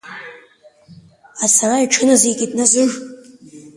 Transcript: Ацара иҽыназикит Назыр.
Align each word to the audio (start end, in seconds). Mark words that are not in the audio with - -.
Ацара 1.43 1.83
иҽыназикит 1.83 2.51
Назыр. 2.57 2.89